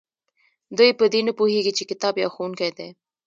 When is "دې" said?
1.13-1.21